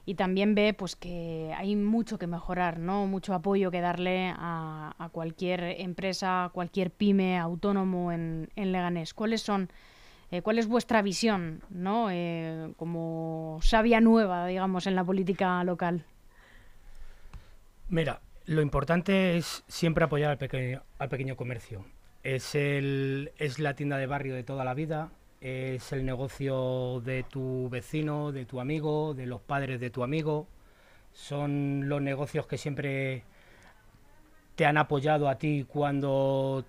y 0.05 0.15
también 0.15 0.53
ve 0.53 0.73
pues 0.73 0.95
que 0.95 1.51
hay 1.57 1.75
mucho 1.75 2.19
que 2.19 2.27
mejorar, 2.27 2.79
¿no? 2.79 3.07
Mucho 3.07 3.33
apoyo 3.33 3.71
que 3.71 3.81
darle 3.81 4.33
a, 4.37 5.09
cualquier 5.11 5.63
empresa, 5.81 6.51
cualquier 6.53 6.91
pyme, 6.91 7.39
autónomo 7.39 8.11
en, 8.11 8.49
Leganés. 8.55 9.13
¿Cuáles 9.13 9.41
son, 9.41 9.69
eh, 10.29 10.41
cuál 10.41 10.59
es 10.59 10.67
vuestra 10.67 11.01
visión, 11.01 11.63
¿no? 11.69 12.09
Eh, 12.11 12.71
como 12.77 13.59
sabia 13.63 13.99
nueva, 13.99 14.45
digamos, 14.45 14.85
en 14.85 14.95
la 14.95 15.03
política 15.03 15.63
local. 15.63 16.05
Mira, 17.89 18.21
lo 18.45 18.61
importante 18.61 19.37
es 19.37 19.63
siempre 19.67 20.05
apoyar 20.05 20.31
al 20.31 20.37
pequeño, 20.37 20.83
al 20.99 21.09
pequeño 21.09 21.35
comercio. 21.35 21.85
Es, 22.23 22.55
el, 22.55 23.31
es 23.37 23.59
la 23.59 23.75
tienda 23.75 23.97
de 23.97 24.07
barrio 24.07 24.35
de 24.35 24.43
toda 24.43 24.63
la 24.63 24.73
vida, 24.73 25.11
es 25.41 25.91
el 25.91 26.05
negocio 26.05 27.01
de 27.01 27.23
tu 27.23 27.69
vecino, 27.69 28.31
de 28.31 28.45
tu 28.45 28.59
amigo, 28.59 29.13
de 29.13 29.25
los 29.25 29.41
padres 29.41 29.79
de 29.79 29.89
tu 29.89 30.03
amigo. 30.03 30.47
Son 31.13 31.87
los 31.87 32.01
negocios 32.01 32.47
que 32.47 32.57
siempre 32.57 33.23
te 34.55 34.65
han 34.65 34.77
apoyado 34.77 35.29
a 35.29 35.35
ti 35.35 35.65
cuando, 35.67 36.65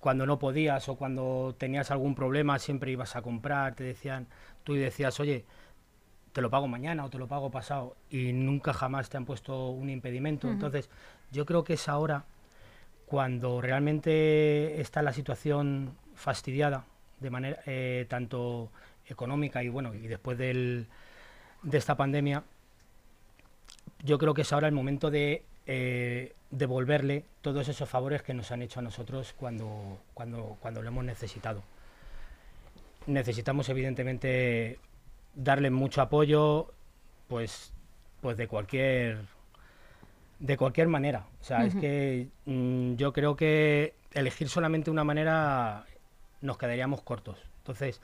cuando 0.00 0.26
no 0.26 0.38
podías 0.38 0.88
o 0.88 0.96
cuando 0.96 1.54
tenías 1.58 1.90
algún 1.90 2.14
problema, 2.14 2.58
siempre 2.58 2.92
ibas 2.92 3.16
a 3.16 3.22
comprar, 3.22 3.74
te 3.74 3.84
decían, 3.84 4.26
tú 4.64 4.74
decías, 4.74 5.18
oye, 5.20 5.44
te 6.32 6.40
lo 6.40 6.50
pago 6.50 6.68
mañana 6.68 7.04
o 7.04 7.10
te 7.10 7.18
lo 7.18 7.26
pago 7.28 7.50
pasado 7.50 7.96
y 8.10 8.32
nunca 8.32 8.72
jamás 8.72 9.08
te 9.10 9.16
han 9.16 9.24
puesto 9.24 9.68
un 9.68 9.90
impedimento. 9.90 10.50
Entonces, 10.50 10.88
yo 11.30 11.46
creo 11.46 11.64
que 11.64 11.74
es 11.74 11.88
ahora 11.88 12.24
cuando 13.06 13.60
realmente 13.60 14.80
está 14.80 15.02
la 15.02 15.12
situación 15.12 15.94
fastidiada 16.14 16.84
de 17.20 17.30
manera 17.30 17.60
eh, 17.66 18.06
tanto 18.08 18.70
económica 19.06 19.62
y 19.62 19.68
bueno 19.68 19.92
y 19.94 20.06
después 20.06 20.38
del, 20.38 20.86
de 21.62 21.78
esta 21.78 21.96
pandemia 21.96 22.42
yo 24.02 24.18
creo 24.18 24.34
que 24.34 24.42
es 24.42 24.52
ahora 24.52 24.68
el 24.68 24.74
momento 24.74 25.10
de 25.10 25.42
eh, 25.66 26.32
devolverle 26.50 27.24
todos 27.40 27.68
esos 27.68 27.88
favores 27.88 28.22
que 28.22 28.34
nos 28.34 28.50
han 28.50 28.62
hecho 28.62 28.80
a 28.80 28.82
nosotros 28.82 29.34
cuando, 29.38 29.98
cuando, 30.14 30.56
cuando 30.60 30.82
lo 30.82 30.88
hemos 30.88 31.04
necesitado. 31.04 31.62
Necesitamos 33.06 33.68
evidentemente 33.68 34.78
darle 35.34 35.70
mucho 35.70 36.02
apoyo, 36.02 36.72
pues, 37.28 37.72
pues 38.20 38.36
de 38.36 38.48
cualquier 38.48 39.18
de 40.38 40.56
cualquier 40.56 40.88
manera. 40.88 41.24
O 41.40 41.44
sea, 41.44 41.64
es 41.64 41.74
que 41.76 42.28
mm, 42.46 42.94
yo 42.94 43.12
creo 43.12 43.36
que 43.36 43.94
elegir 44.12 44.48
solamente 44.48 44.90
una 44.90 45.04
manera 45.04 45.86
nos 46.40 46.58
quedaríamos 46.58 47.02
cortos. 47.02 47.38
Entonces, 47.58 48.00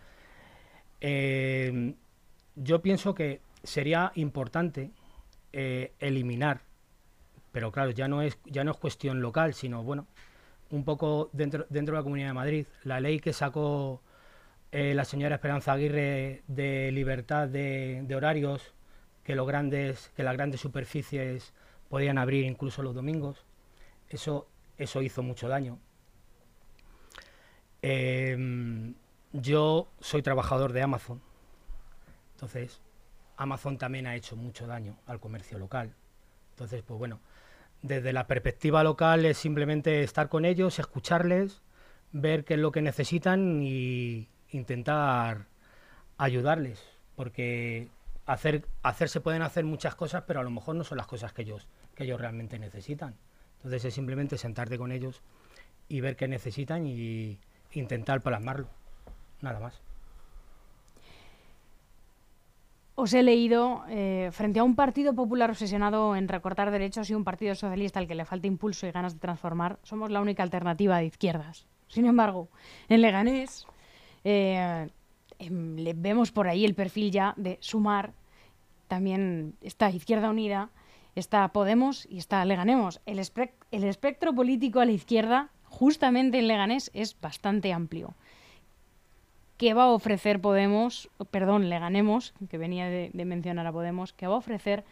eh, 1.00 1.94
yo 2.54 2.80
pienso 2.80 3.14
que 3.14 3.40
sería 3.64 4.12
importante 4.14 4.92
eh, 5.52 5.92
eliminar, 5.98 6.60
pero 7.50 7.72
claro, 7.72 7.90
ya 7.90 8.06
no 8.06 8.22
es 8.22 8.38
ya 8.44 8.62
no 8.62 8.70
es 8.70 8.76
cuestión 8.76 9.20
local, 9.20 9.52
sino 9.54 9.82
bueno, 9.82 10.06
un 10.70 10.84
poco 10.84 11.30
dentro 11.32 11.66
dentro 11.70 11.94
de 11.94 12.00
la 12.00 12.04
Comunidad 12.04 12.28
de 12.28 12.34
Madrid, 12.34 12.66
la 12.84 13.00
ley 13.00 13.18
que 13.18 13.32
sacó 13.32 14.00
eh, 14.72 14.94
la 14.94 15.04
señora 15.04 15.36
Esperanza 15.36 15.72
Aguirre 15.72 16.42
de 16.46 16.90
libertad 16.92 17.48
de, 17.48 18.06
horarios, 18.14 18.74
que 19.24 19.34
grandes 19.34 20.12
que 20.16 20.22
las 20.22 20.34
grandes 20.34 20.60
superficies 20.60 21.52
podían 21.88 22.18
abrir 22.18 22.44
incluso 22.44 22.82
los 22.82 22.94
domingos, 22.94 23.44
eso 24.08 24.48
eso 24.78 25.02
hizo 25.02 25.22
mucho 25.22 25.48
daño. 25.48 25.78
Em, 27.82 28.94
yo 29.32 29.88
soy 30.00 30.22
trabajador 30.22 30.72
de 30.72 30.82
Amazon, 30.82 31.20
entonces 32.34 32.80
Amazon 33.36 33.78
también 33.78 34.06
ha 34.06 34.16
hecho 34.16 34.36
mucho 34.36 34.66
daño 34.66 34.98
al 35.06 35.20
comercio 35.20 35.58
local. 35.58 35.94
Entonces, 36.50 36.82
pues 36.82 36.98
bueno, 36.98 37.20
desde 37.82 38.12
la 38.12 38.26
perspectiva 38.26 38.82
local 38.82 39.24
es 39.24 39.38
simplemente 39.38 40.02
estar 40.02 40.28
con 40.28 40.44
ellos, 40.44 40.78
escucharles, 40.78 41.62
ver 42.12 42.44
qué 42.44 42.54
es 42.54 42.60
lo 42.60 42.72
que 42.72 42.82
necesitan 42.82 43.62
y 43.62 44.28
intentar 44.50 45.46
ayudarles, 46.16 46.82
porque 47.16 47.88
hacer, 48.26 48.64
se 49.08 49.20
pueden 49.20 49.42
hacer 49.42 49.64
muchas 49.64 49.94
cosas, 49.94 50.24
pero 50.26 50.40
a 50.40 50.42
lo 50.42 50.50
mejor 50.50 50.76
no 50.76 50.84
son 50.84 50.98
las 50.98 51.06
cosas 51.06 51.32
que 51.32 51.42
ellos, 51.42 51.66
que 51.94 52.04
ellos 52.04 52.20
realmente 52.20 52.58
necesitan. 52.58 53.14
Entonces 53.56 53.84
es 53.86 53.94
simplemente 53.94 54.36
sentarte 54.36 54.78
con 54.78 54.92
ellos 54.92 55.22
y 55.88 56.00
ver 56.00 56.16
qué 56.16 56.28
necesitan 56.28 56.86
y, 56.86 57.38
intentar 57.72 58.20
plasmarlo, 58.20 58.68
nada 59.40 59.60
más. 59.60 59.80
Os 62.94 63.12
he 63.14 63.22
leído, 63.22 63.84
eh, 63.88 64.30
frente 64.32 64.58
a 64.58 64.64
un 64.64 64.74
Partido 64.74 65.14
Popular 65.14 65.50
obsesionado 65.50 66.16
en 66.16 66.28
recortar 66.28 66.70
derechos 66.70 67.08
y 67.10 67.14
un 67.14 67.24
Partido 67.24 67.54
Socialista 67.54 68.00
al 68.00 68.08
que 68.08 68.14
le 68.14 68.24
falta 68.24 68.46
impulso 68.46 68.86
y 68.86 68.90
ganas 68.90 69.14
de 69.14 69.20
transformar, 69.20 69.78
somos 69.84 70.10
la 70.10 70.20
única 70.20 70.42
alternativa 70.42 70.98
de 70.98 71.06
izquierdas. 71.06 71.66
Sin 71.86 72.06
embargo, 72.06 72.48
en 72.88 73.00
Leganés 73.00 73.66
eh, 74.30 74.90
em, 75.38 75.76
le 75.76 75.94
vemos 75.94 76.32
por 76.32 76.48
ahí 76.48 76.66
el 76.66 76.74
perfil 76.74 77.10
ya 77.10 77.32
de 77.38 77.56
sumar 77.60 78.12
también 78.88 79.54
está 79.62 79.90
Izquierda 79.90 80.28
Unida, 80.28 80.70
está 81.14 81.48
Podemos 81.48 82.06
y 82.10 82.18
está 82.18 82.44
Leganemos. 82.44 83.00
El, 83.06 83.20
el 83.70 83.84
espectro 83.84 84.34
político 84.34 84.80
a 84.80 84.84
la 84.84 84.92
izquierda, 84.92 85.50
justamente 85.64 86.38
en 86.38 86.48
Leganés, 86.48 86.90
es 86.92 87.18
bastante 87.18 87.72
amplio. 87.72 88.14
¿Qué 89.56 89.72
va 89.74 89.84
a 89.84 89.88
ofrecer 89.88 90.40
Podemos, 90.40 91.10
perdón, 91.30 91.70
Leganemos, 91.70 92.34
que 92.50 92.58
venía 92.58 92.86
de, 92.86 93.10
de 93.12 93.24
mencionar 93.24 93.66
a 93.66 93.72
Podemos, 93.72 94.12
qué 94.12 94.26
va 94.26 94.34
a 94.34 94.38
ofrecer 94.38 94.84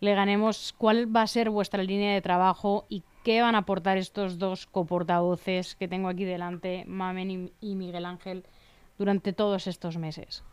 Leganemos, 0.00 0.74
cuál 0.76 1.14
va 1.14 1.22
a 1.22 1.26
ser 1.26 1.50
vuestra 1.50 1.82
línea 1.82 2.14
de 2.14 2.22
trabajo 2.22 2.86
y 2.88 3.02
qué 3.22 3.42
van 3.42 3.54
a 3.54 3.58
aportar 3.58 3.98
estos 3.98 4.38
dos 4.38 4.66
coportavoces 4.66 5.74
que 5.74 5.88
tengo 5.88 6.08
aquí 6.08 6.24
delante, 6.24 6.84
Mamen 6.86 7.52
y 7.60 7.74
Miguel 7.74 8.06
Ángel, 8.06 8.44
durante 9.00 9.32
todos 9.32 9.66
estos 9.66 9.96
meses? 9.96 10.44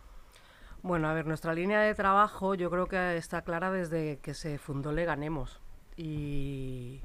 Bueno, 0.82 1.10
a 1.10 1.13
ver, 1.13 1.25
nuestra 1.25 1.54
línea 1.54 1.82
de 1.82 1.94
trabajo 1.94 2.56
yo 2.56 2.70
creo 2.70 2.88
que 2.88 3.18
está 3.18 3.42
clara 3.42 3.72
desde 3.72 4.20
que 4.20 4.34
se 4.34 4.58
fundó 4.58 4.94
Le 4.94 5.04
Ganemos. 5.04 5.60
Y 5.98 7.01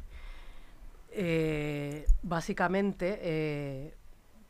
eh, 1.11 2.07
básicamente 2.23 3.19
eh, 3.23 3.97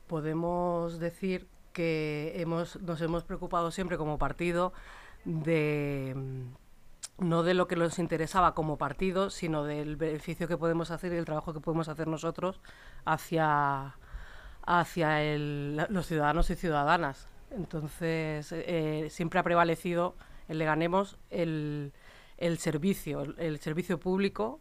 podemos 0.06 0.99
decir 0.99 1.49
que 1.72 2.34
hemos, 2.37 2.78
nos 2.82 3.00
hemos 3.00 3.25
preocupado 3.25 3.70
siempre 3.70 3.96
como 3.96 4.18
partido 4.18 4.75
de 5.25 6.14
no 7.16 7.42
de 7.42 7.54
lo 7.54 7.68
que 7.68 7.76
nos 7.76 7.99
interesaba 7.99 8.52
como 8.52 8.76
partido, 8.76 9.30
sino 9.30 9.64
del 9.64 9.96
beneficio 9.96 10.46
que 10.46 10.58
podemos 10.58 10.90
hacer 10.90 11.14
y 11.14 11.16
el 11.16 11.25
trabajo 11.25 11.54
que 11.54 11.61
podemos 11.61 11.88
hacer 11.88 12.06
nosotros 12.06 12.61
hacia, 13.06 13.96
hacia 14.64 15.21
los 15.37 16.07
ciudadanos 16.07 16.50
y 16.50 16.57
ciudadanas. 16.57 17.28
Entonces, 17.50 18.52
eh, 18.52 19.09
siempre 19.11 19.40
ha 19.40 19.42
prevalecido 19.42 20.14
el 20.49 20.59
le 20.59 20.64
ganemos 20.64 21.19
el, 21.31 21.92
el 22.38 22.59
servicio, 22.59 23.23
el, 23.38 23.59
servicio 23.59 23.99
público, 23.99 24.61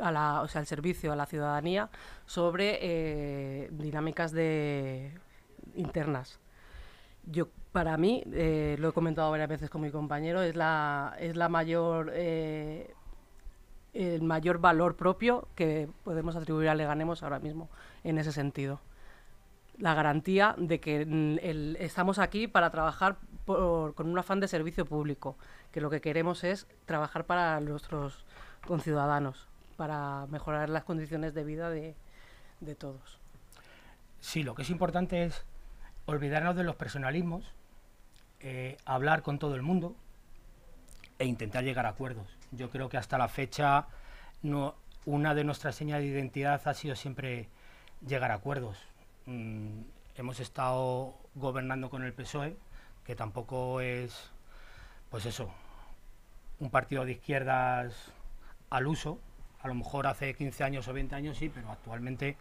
a 0.00 0.12
la, 0.12 0.42
o 0.42 0.48
sea, 0.48 0.60
el 0.60 0.66
servicio 0.66 1.12
a 1.12 1.16
la 1.16 1.26
ciudadanía 1.26 1.90
sobre 2.26 2.78
eh, 2.80 3.68
dinámicas 3.72 4.32
de, 4.32 5.12
internas. 5.74 6.38
Yo, 7.24 7.48
para 7.72 7.96
mí, 7.96 8.22
eh, 8.32 8.76
lo 8.78 8.90
he 8.90 8.92
comentado 8.92 9.30
varias 9.30 9.48
veces 9.48 9.70
con 9.70 9.80
mi 9.82 9.90
compañero, 9.90 10.42
es 10.42 10.56
la, 10.56 11.16
es 11.18 11.36
la 11.36 11.48
mayor, 11.48 12.12
el 13.94 14.22
mayor 14.22 14.58
valor 14.58 14.96
propio 14.96 15.48
que 15.54 15.88
podemos 16.04 16.36
atribuir 16.36 16.68
a 16.68 16.74
Leganemos 16.74 17.22
ahora 17.22 17.38
mismo 17.38 17.68
en 18.04 18.18
ese 18.18 18.32
sentido 18.32 18.80
la 19.78 19.94
garantía 19.94 20.54
de 20.58 20.80
que 20.80 21.06
mm, 21.06 21.38
estamos 21.80 22.18
aquí 22.18 22.48
para 22.48 22.70
trabajar 22.70 23.16
con 23.46 24.08
un 24.08 24.18
afán 24.18 24.40
de 24.40 24.48
servicio 24.48 24.84
público, 24.84 25.36
que 25.72 25.80
lo 25.80 25.88
que 25.88 26.00
queremos 26.00 26.44
es 26.44 26.66
trabajar 26.84 27.24
para 27.24 27.60
nuestros 27.60 28.24
conciudadanos, 28.66 29.46
para 29.76 30.26
mejorar 30.26 30.68
las 30.68 30.84
condiciones 30.84 31.32
de 31.32 31.44
vida 31.44 31.70
de, 31.70 31.94
todos. 32.76 33.18
Sí, 34.20 34.42
lo 34.42 34.54
que 34.54 34.62
es 34.62 34.70
importante 34.70 35.24
es 35.24 35.44
olvidarnos 36.04 36.56
de 36.56 36.64
los 36.64 36.76
personalismos, 36.76 37.44
eh, 38.40 38.76
hablar 38.84 39.22
con 39.22 39.38
todo 39.38 39.54
el 39.54 39.62
mundo 39.62 39.94
e 41.18 41.24
intentar 41.24 41.64
llegar 41.64 41.86
a 41.86 41.90
acuerdos. 41.90 42.26
Yo 42.52 42.70
creo 42.70 42.88
que 42.88 42.96
hasta 42.96 43.18
la 43.18 43.28
fecha 43.28 43.86
no, 44.42 44.74
una 45.04 45.34
de 45.34 45.44
nuestras 45.44 45.74
señas 45.74 46.00
de 46.00 46.06
identidad 46.06 46.60
ha 46.66 46.74
sido 46.74 46.94
siempre 46.96 47.48
llegar 48.06 48.30
a 48.30 48.34
acuerdos. 48.34 48.78
Mm, 49.26 49.80
hemos 50.16 50.40
estado 50.40 51.14
gobernando 51.34 51.90
con 51.90 52.02
el 52.04 52.12
PSOE, 52.12 52.56
que 53.04 53.16
tampoco 53.16 53.80
es, 53.80 54.30
pues 55.10 55.26
eso, 55.26 55.50
un 56.60 56.70
partido 56.70 57.04
de 57.04 57.12
izquierdas 57.12 58.12
al 58.70 58.86
uso. 58.86 59.18
A 59.62 59.68
lo 59.68 59.74
mejor 59.74 60.06
hace 60.06 60.34
15 60.34 60.64
años 60.64 60.88
o 60.88 60.92
20 60.92 61.14
años 61.14 61.38
sí, 61.38 61.48
pero 61.48 61.70
actualmente 61.70 62.36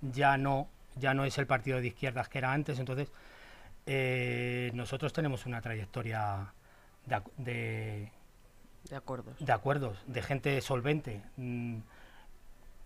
ya 0.00 0.36
no, 0.36 0.68
ya 0.96 1.14
no 1.14 1.24
es 1.24 1.38
el 1.38 1.46
partido 1.46 1.80
de 1.80 1.88
izquierdas 1.88 2.28
que 2.28 2.38
era 2.38 2.52
antes. 2.52 2.78
Entonces, 2.78 3.10
eh, 3.86 4.70
nosotros 4.74 5.12
tenemos 5.12 5.46
una 5.46 5.60
trayectoria 5.60 6.52
de, 7.06 7.22
de, 7.36 8.12
acuerdos. 8.92 9.38
de 9.38 9.52
acuerdos, 9.52 9.98
de 10.06 10.22
gente 10.22 10.60
solvente. 10.60 11.22
Mm, 11.36 11.78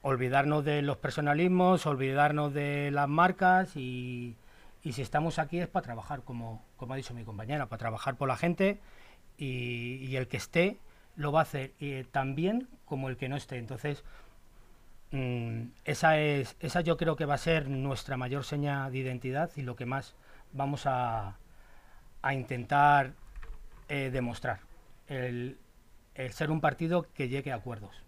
olvidarnos 0.02 0.64
de 0.64 0.82
los 0.82 0.96
personalismos, 0.98 1.86
olvidarnos 1.86 2.54
de 2.54 2.90
las 2.92 3.08
marcas 3.08 3.76
y, 3.76 4.36
si 4.84 5.02
estamos 5.02 5.40
aquí 5.40 5.58
es 5.58 5.66
para 5.66 5.84
trabajar, 5.84 6.22
como, 6.22 6.62
como 6.76 6.94
ha 6.94 6.96
dicho 6.96 7.12
mi 7.12 7.24
compañera, 7.24 7.66
para 7.66 7.78
trabajar 7.78 8.16
por 8.16 8.28
la 8.28 8.36
gente 8.36 8.78
y, 9.36 10.14
el 10.14 10.28
que 10.28 10.36
esté 10.36 10.78
lo 11.16 11.32
va 11.32 11.40
a 11.40 11.42
hacer 11.42 11.72
tan 12.12 12.36
bien 12.36 12.68
como 12.84 13.08
el 13.08 13.16
que 13.16 13.28
no 13.28 13.36
esté. 13.36 13.58
Entonces, 13.58 14.04
mm, 15.10 15.62
esa, 15.84 16.20
es, 16.20 16.56
esa 16.60 16.82
yo 16.82 16.96
creo 16.96 17.16
que 17.16 17.24
va 17.24 17.34
a 17.34 17.38
ser 17.38 17.68
nuestra 17.68 18.16
mayor 18.16 18.44
seña 18.44 18.88
de 18.90 18.98
identidad 18.98 19.50
y 19.56 19.62
lo 19.62 19.74
que 19.74 19.86
más 19.86 20.14
vamos 20.52 20.86
a, 20.86 21.36
a 22.22 22.34
intentar 22.34 23.12
eh, 23.88 24.10
demostrar, 24.12 24.60
el 25.06 25.58
ser 26.30 26.50
un 26.50 26.60
partido 26.60 27.06
que 27.14 27.28
llegue 27.28 27.52
a 27.52 27.56
acuerdos. 27.56 28.06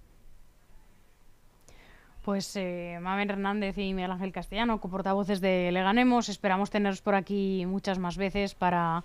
Pues 2.29 2.55
eh, 2.57 2.99
Mabel 3.01 3.31
Hernández 3.31 3.79
y 3.79 3.95
Miguel 3.95 4.11
Ángel 4.11 4.33
Castellano, 4.33 4.81
portavoces 4.81 5.41
de 5.41 5.71
Leganemos, 5.73 6.29
esperamos 6.29 6.69
teneros 6.71 7.01
por 7.01 7.15
aquí 7.15 7.65
muchas 7.67 7.99
más 7.99 8.19
veces 8.19 8.55
para 8.55 9.03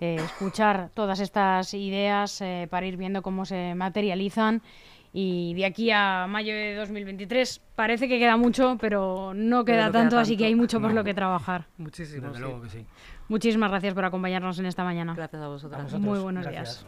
eh, 0.00 0.16
escuchar 0.16 0.90
todas 0.92 1.20
estas 1.20 1.72
ideas, 1.74 2.40
eh, 2.40 2.66
para 2.68 2.86
ir 2.86 2.96
viendo 2.96 3.22
cómo 3.22 3.44
se 3.44 3.74
materializan. 3.76 4.62
Y 5.12 5.54
de 5.54 5.64
aquí 5.64 5.90
a 5.92 6.26
mayo 6.28 6.52
de 6.52 6.74
2023 6.74 7.62
parece 7.74 8.08
que 8.08 8.18
queda 8.18 8.36
mucho, 8.36 8.76
pero 8.80 9.32
no 9.32 9.64
queda, 9.64 9.90
tanto, 9.92 10.18
así 10.18 10.36
que 10.36 10.46
hay 10.46 10.54
mucho 10.54 10.80
por 10.80 10.92
lo 10.92 11.04
que 11.04 11.14
trabajar. 11.14 11.66
Muchísimo. 11.78 12.28
Desde 12.28 12.40
luego 12.40 12.62
que 12.62 12.68
sí. 12.68 12.86
Muchísimas 13.28 13.70
gracias 13.70 13.94
por 13.94 14.04
acompañarnos 14.04 14.58
en 14.58 14.66
esta 14.66 14.84
mañana. 14.84 15.14
Gracias 15.14 15.40
a 15.40 15.48
vosotros. 15.48 16.00
Muy 16.00 16.18
buenos 16.18 16.46
días. 16.48 16.84